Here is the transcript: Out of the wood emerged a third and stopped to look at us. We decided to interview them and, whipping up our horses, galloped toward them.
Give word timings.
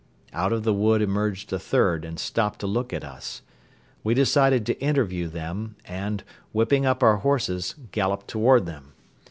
Out 0.33 0.51
of 0.51 0.63
the 0.63 0.73
wood 0.73 0.99
emerged 1.03 1.53
a 1.53 1.59
third 1.59 2.03
and 2.05 2.19
stopped 2.19 2.57
to 2.61 2.65
look 2.65 2.91
at 2.91 3.03
us. 3.03 3.43
We 4.03 4.15
decided 4.15 4.65
to 4.65 4.81
interview 4.81 5.27
them 5.27 5.75
and, 5.85 6.23
whipping 6.53 6.87
up 6.87 7.03
our 7.03 7.17
horses, 7.17 7.75
galloped 7.91 8.27
toward 8.27 8.65
them. 8.65 8.93